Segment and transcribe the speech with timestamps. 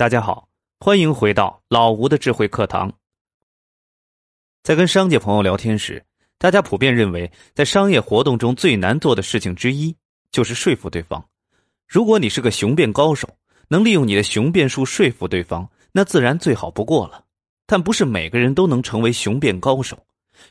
[0.00, 0.48] 大家好，
[0.78, 2.90] 欢迎回到老吴的智慧课堂。
[4.62, 6.02] 在跟商界朋友聊天时，
[6.38, 9.94] 大家普遍认为，在商业活动中最难做的事情之一
[10.32, 11.22] 就是说服对方。
[11.86, 13.28] 如果你是个雄辩高手，
[13.68, 17.22] 能利用你的雄辩术说服对方，那自然最好不过了。
[17.66, 20.02] 但不是每个人都能成为雄辩高手，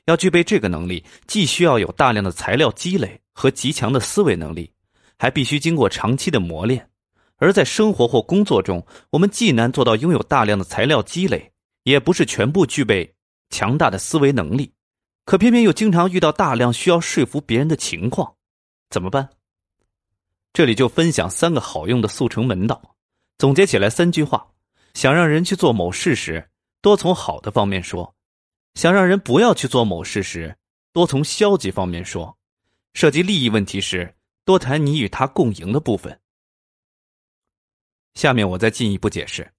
[0.05, 4.71] 要具备这个能力，既需要有大量的材料积累和极强的思维能力，
[5.17, 6.87] 还必须经过长期的磨练。
[7.39, 11.51] 而在生活或工作中，我们既难做到拥有大量的材料积累，
[11.83, 13.15] 也不是全部具备
[13.49, 14.73] 强大的思维能力，
[15.25, 18.35] 可偏偏又经常遇到大量需要说服别人的情况，
[18.89, 19.29] 怎么办？
[20.51, 22.95] 这里就分享三个好用的速成门道，
[23.37, 24.45] 总结起来三句话：
[24.93, 26.49] 想让人去做某事时，
[26.81, 28.13] 多从好的方面说；
[28.73, 30.57] 想让人不要去做某事时，
[30.91, 32.35] 多从消极方面说；
[32.93, 36.19] 涉及利益问题时，多谈你与他共赢的部分。
[38.15, 39.49] 下面我再进一步解释，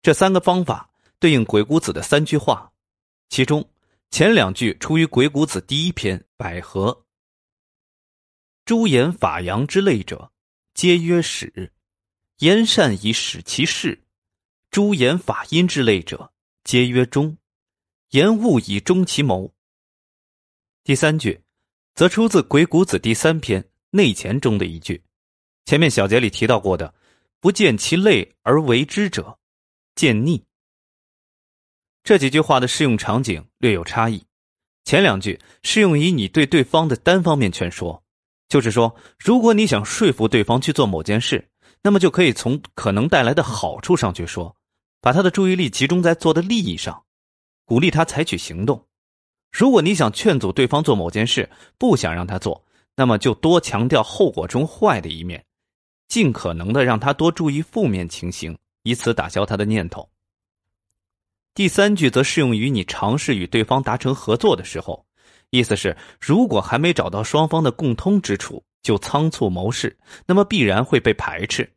[0.00, 2.72] 这三个方法对应鬼谷子的三句话，
[3.28, 3.68] 其中
[4.10, 6.92] 前两句出于鬼谷子第一篇《百合》
[8.64, 10.32] ：“诸言法阳之类者，
[10.72, 11.48] 皆曰始；
[12.38, 13.98] 言善以使其事；
[14.70, 16.32] 诸言法阴之类者，
[16.64, 17.36] 皆曰终；
[18.10, 19.52] 言物以终其谋。”
[20.84, 21.38] 第三句，
[21.94, 25.02] 则出自鬼谷子第三篇《内钱》中的一句，
[25.66, 26.94] 前面小节里提到过的。
[27.40, 29.38] 不见其类而为之者，
[29.94, 30.42] 见逆。
[32.02, 34.24] 这几句话的适用场景略有差异。
[34.84, 38.02] 前两句适用于你对对方的单方面劝说，
[38.48, 41.48] 就是说，如果你想说服对方去做某件事，
[41.82, 44.56] 那么就可以从可能带来的好处上去说，
[45.00, 47.04] 把他的注意力集中在做的利益上，
[47.66, 48.86] 鼓励他采取行动。
[49.52, 52.64] 如果你想劝阻对方做某件事，不想让他做，
[52.96, 55.44] 那么就多强调后果中坏的一面。
[56.08, 60.08] 尽可能的让他多注意负面情形，以此打消他的念头。
[61.54, 65.04] 第三句则适用于你尝试与对方达成合作的时候，
[65.50, 69.96] 意思是如果还没找到双方的共通之处就仓促谋事，
[70.26, 71.70] 那么必然会被排斥。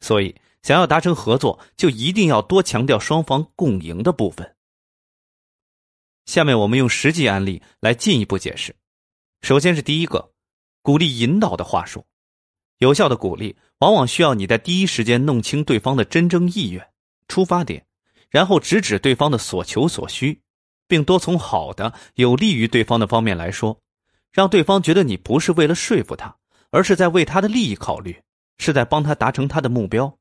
[0.00, 4.54] 所以，想要达成合作，就一定要多强调双方共赢的部分。
[6.26, 8.74] 下面我们用实际案例来进一步解释。
[9.42, 10.30] 首先是第一个，
[10.80, 12.06] 鼓励引导的话术。
[12.78, 16.88] 有效的鼓励往往需要你在第一时间弄清对方的真正意愿、
[17.28, 17.84] 出发点，
[18.30, 20.40] 然后直指对方的所求所需，
[20.88, 23.78] 并多从好的、有利于对方的方面来说，
[24.32, 26.34] 让对方觉得你不是为了说服他，
[26.70, 28.22] 而是在为他的利益考虑，
[28.56, 30.18] 是在帮他达成他的目标。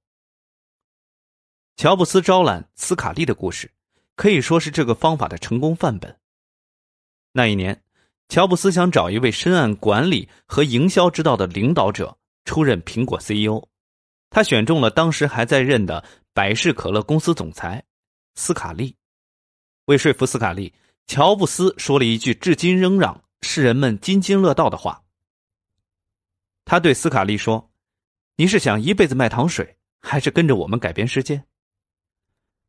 [1.77, 3.71] 乔布斯招揽斯卡利的故事，
[4.17, 6.19] 可以说是这个方法的成功范本。
[7.31, 7.81] 那一年，
[8.27, 12.17] 乔布斯想找一位深谙管理和营销之道的领导者。
[12.45, 13.67] 出任苹果 CEO，
[14.29, 17.83] 他选中了当时还在任的百事可乐公司总裁
[18.35, 18.95] 斯卡利。
[19.85, 20.73] 为说服斯卡利，
[21.07, 25.03] 乔布斯说了一句至今仍让世人们津津乐道的话。
[26.65, 27.71] 他对斯卡利说
[28.37, 31.43] ：“你是想一辈子卖糖水，还是跟着我们改变世界？”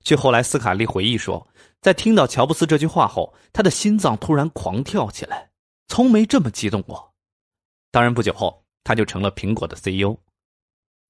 [0.02, 1.48] 据后来斯卡利回忆说，
[1.80, 5.50] 在听到乔布斯这句话后，他的心脏突然狂跳起来，
[5.86, 7.14] 从没这么激动过。
[7.92, 8.63] 当然，不久后。
[8.84, 10.16] 他就成了苹果的 CEO。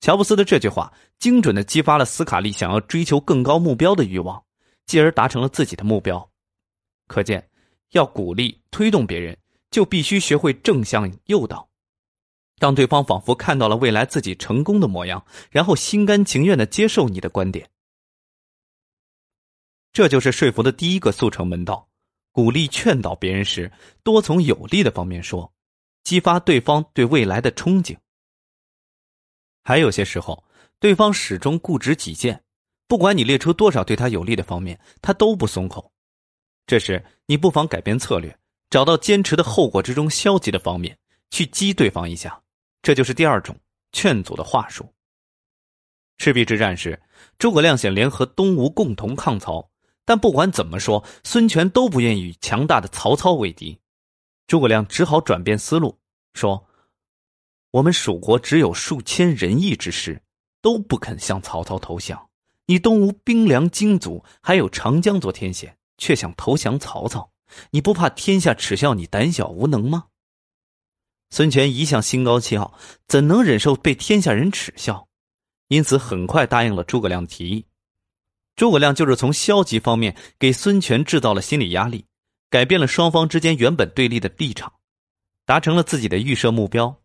[0.00, 4.44] 乔布斯的这句话精准的激发了斯卡利想要追求更高目标的欲望，
[4.86, 6.30] 继而达成了自己的目标。
[7.06, 7.50] 可见，
[7.92, 9.36] 要鼓励推动别人，
[9.70, 11.68] 就必须学会正向诱导，
[12.58, 17.70] 让对方仿佛看到了未来自己成功的模样，然后心甘情愿的接受你的观点。
[19.92, 21.88] 这就是说服的第一个速成门道：
[22.32, 25.53] 鼓励劝导别人时，多从有利的方面说。
[26.04, 27.96] 激发对方对未来的憧憬。
[29.64, 30.44] 还有些时候，
[30.78, 32.44] 对方始终固执己见，
[32.86, 35.90] 不管你列出多少对他有利的方面，他都不松口。
[36.66, 38.38] 这时，你不妨改变策略，
[38.70, 40.96] 找到坚持的后果之中消极的方面，
[41.30, 42.40] 去激对方一下。
[42.82, 43.58] 这就是第二种
[43.92, 44.86] 劝阻的话术。
[46.18, 47.00] 赤壁之战时，
[47.38, 49.70] 诸葛亮想联合东吴共同抗曹，
[50.04, 53.80] 但不管怎么说，孙权都不愿意与强大的曹操为敌。
[54.46, 55.98] 诸葛亮只好转变思路，
[56.34, 56.66] 说
[57.72, 60.20] ：“我们蜀国只有数千仁义之师，
[60.60, 62.28] 都不肯向曹操投降。
[62.66, 67.30] 你东吴兵粮精足，还有长江做天险，却想投降曹操，
[67.70, 70.06] 你不怕天下耻笑你胆小无能吗？”
[71.30, 72.78] 孙权一向心高气傲，
[73.08, 75.08] 怎能忍受被天下人耻笑？
[75.68, 77.66] 因此，很快答应了诸葛亮的提议。
[78.56, 82.06] 诸葛亮就是从消极方面给孙权制造了心理压力。
[82.50, 84.72] 改变了双方之间原本对立的立场，
[85.44, 87.02] 达成了自己的预设目标。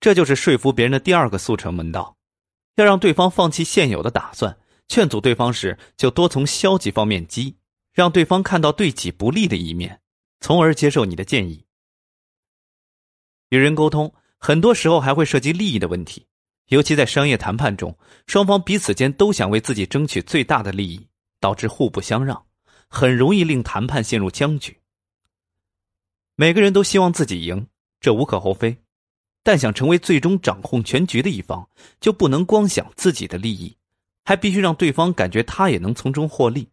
[0.00, 2.16] 这就是说服别人的第二个速成门道：
[2.76, 4.56] 要让对方放弃现有的打算，
[4.86, 7.56] 劝阻对方时就多从消极方面激，
[7.92, 10.00] 让对方看到对己不利的一面，
[10.40, 11.64] 从而接受你的建议。
[13.50, 16.26] 与人沟通，很多时候还会涉及利益的问题，
[16.68, 21.08] 尤其在商业谈判中，双方彼此间都想为自己争取最大的利益，
[21.40, 22.46] 导致互不相让，
[22.88, 24.77] 很容易令谈判陷入僵局。
[26.40, 27.66] 每个人都希望自己赢，
[27.98, 28.76] 这无可厚非，
[29.42, 31.68] 但想成为最终掌控全局的一方，
[32.00, 33.76] 就不能光想自己的利益，
[34.24, 36.70] 还必须让对方感觉他也能从中获利。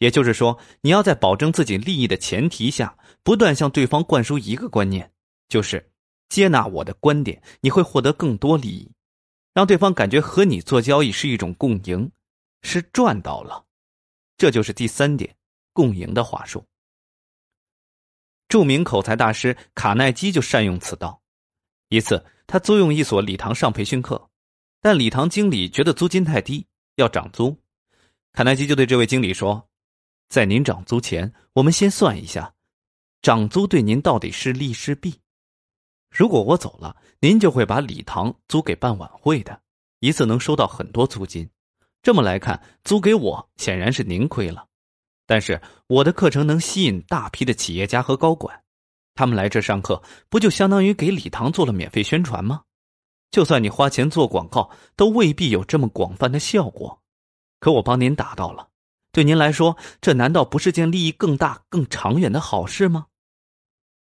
[0.00, 5.10] 也就是说，你要在保证自己利益的前提下，不断向对方灌输一个观念。
[5.48, 5.90] 就是
[6.28, 8.92] 接纳我的观点，你会获得更多利益，
[9.54, 12.10] 让对方感觉和你做交易是一种共赢，
[12.60, 13.64] 是赚到了。
[14.36, 15.34] 这就是第三点，
[15.72, 16.62] 共赢的话术。
[18.48, 21.20] 著名口才大师卡耐基就善用此道。
[21.88, 24.30] 一次，他租用一所礼堂上培训课，
[24.80, 27.56] 但礼堂经理觉得租金太低，要涨租。
[28.32, 29.68] 卡耐基就对这位经理说
[30.28, 32.52] ：“在您涨租前，我们先算一下，
[33.22, 35.14] 涨租对您到底是利是弊。”
[36.10, 39.60] 如果我走了，您就会把礼堂租给办晚会的，
[40.00, 41.48] 一次能收到很多租金。
[42.02, 44.66] 这么来看，租给我显然是您亏了。
[45.26, 48.62] 但是我的课程能吸引大批的企业家和高管，
[49.14, 52.62] 他们来这上课，不就相当于给礼堂做了免费宣传吗？
[53.30, 57.02] 就算你花钱做广告，都未必有这么广泛的效果。
[57.60, 58.68] 可我帮您达到了，
[59.12, 63.06] 对您来说，这难道不是件利益更大、更长远的好事吗？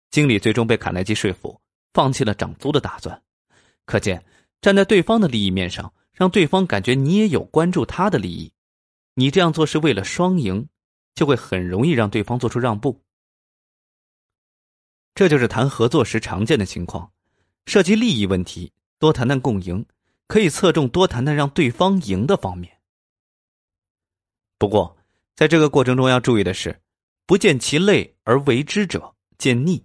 [0.10, 1.60] 经理最终被卡耐基说服。
[1.94, 3.22] 放弃了涨租的打算，
[3.86, 4.24] 可见
[4.62, 8.54] 站在对方的利益面上，让对方感觉你也有关注他的利益，
[9.16, 10.70] 你这样做是为了双赢，
[11.14, 13.02] 就会很容易让对方做出让步。
[15.14, 17.12] 这就是谈合作时常见的情况，
[17.66, 19.86] 涉及利益问题，多谈谈共赢，
[20.28, 22.80] 可以侧重多谈谈让对方赢的方面。
[24.58, 24.98] 不过，
[25.36, 26.82] 在这个过程中要注意的是，
[27.26, 29.84] 不见其类而为之者，见逆。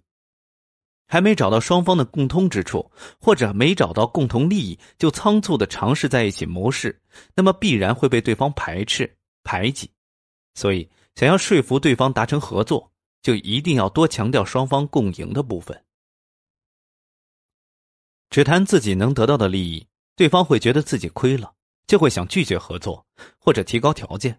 [1.09, 2.91] 还没找到双方的共通之处，
[3.21, 7.01] 或者没找到共同利益，就仓促的尝试在一起谋事，
[7.35, 9.89] 那么必然会被对方排斥排挤。
[10.55, 12.93] 所以，想要说服对方达成合作，
[13.23, 15.83] 就一定要多强调双方共赢的部分。
[18.31, 21.55] 只谈自己能得到的利益，对方会觉得自己亏了，
[21.87, 23.05] 就会想拒绝合作
[23.39, 24.35] 或者提高条件；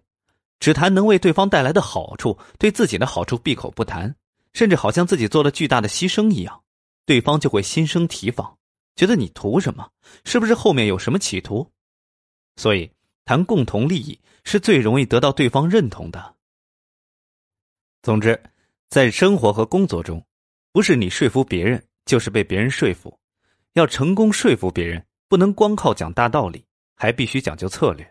[0.60, 4.16] 只谈能为对方带来的好处，对自己的好处闭口不谈。
[4.54, 6.64] 甚至好像自己做了巨大的牺牲一样，
[7.06, 8.58] 对方就会心生提防，
[8.96, 9.92] 觉得你图什么？
[10.26, 11.72] 是不是后面有什么企图？
[12.56, 12.92] 所以
[13.24, 16.37] 谈共同利益是最容易得到对方认同的。
[18.08, 18.42] 总之，
[18.88, 20.26] 在生活和工作中，
[20.72, 23.20] 不是你说服别人，就是被别人说服。
[23.74, 26.64] 要成功说服别人，不能光靠讲大道理，
[26.96, 28.10] 还必须讲究策略。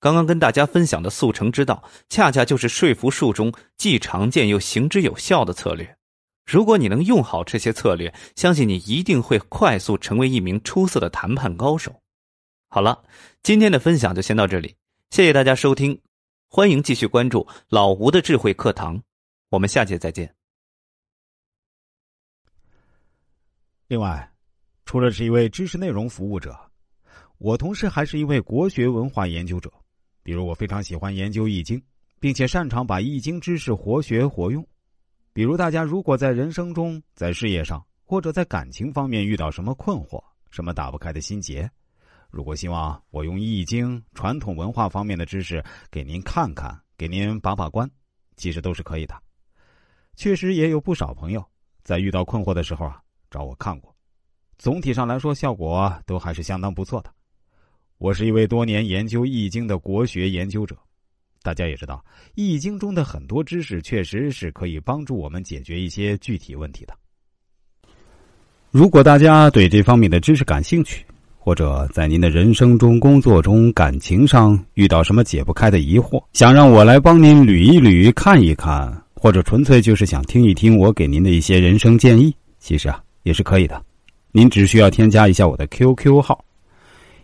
[0.00, 5.96] 刚刚跟大家分享的速成之道，恰恰就是说服术中既常见又行之有效的策略。
[6.44, 11.94] 如果你能用好这些策略，相信你一定会快速成为一名出色的谈判高手。
[12.68, 13.04] 好了，
[13.40, 14.74] 今天的分享就先到这里，
[15.10, 16.00] 谢谢大家收听，
[16.50, 19.00] 欢迎继续关注老吴的智慧课堂，
[19.50, 20.34] 我们下节再见。
[23.86, 24.32] 另外，
[24.86, 26.58] 除了是一位知识内容服务者，
[27.36, 29.70] 我同时还是一位国学文化研究者。
[30.22, 31.78] 比如，我非常喜欢研究《易经》，
[32.18, 34.66] 并且擅长把《易经》知识活学活用。
[35.34, 40.18] 比如，大家如果在人生中、在事业上或者在感情方面遇到什么困惑、
[40.50, 41.70] 什么打不开的心结，
[42.30, 47.90] 如果希望我用《易经》传统文化方面的知识给您看看、给您把把关，
[48.36, 49.14] 其实都是可以的。
[50.14, 51.44] 确实也有不少朋友
[51.82, 53.94] 在遇到困惑的时候啊找我看过，
[54.58, 57.10] 总体上来说效果都还是相当不错的。
[57.96, 60.76] 我是一位多年研究《易经》的国学研究者，
[61.42, 62.04] 大家也知道，
[62.34, 66.94] 《易经》中的很多知识确实是可以帮助我们解决一些具体问题的。
[68.70, 71.04] 如果大家对这方面的知识感兴趣，
[71.38, 83.80] 或者在您的人生中、工作中、感情上遇到什么解不开的疑惑，想让我来帮您捋一捋、看一看，或者纯粹就是想听一听我给您的一些人生建议，其实啊也是可以的。
[84.30, 86.44] 您只需要添加一下我的 QQ 号。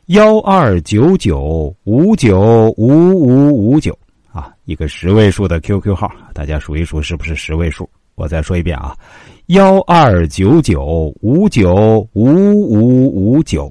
[0.06, 3.96] 幺二九九五九五五五九
[4.32, 7.88] 啊，一个十位数的 QQ 号，大家数一数是不是十位数？
[8.14, 8.96] 我再说一遍啊，
[9.46, 13.70] 幺二九九五九五五五九。